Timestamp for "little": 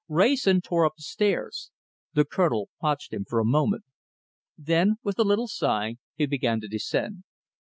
5.23-5.47